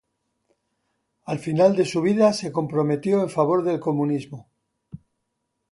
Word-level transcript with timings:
Al 1.25 1.37
final 1.37 1.75
de 1.75 1.85
su 1.85 2.01
vida 2.01 2.33
se 2.33 2.51
comprometió 2.51 3.21
en 3.21 3.29
favor 3.29 3.63
del 3.63 3.79
comunismo. 3.79 4.49